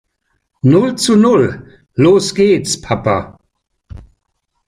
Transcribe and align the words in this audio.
Null 0.63 0.95
zu 0.95 1.15
Null. 1.15 1.85
Los 1.93 2.33
gehts 2.33 2.81
Papa. 2.81 3.37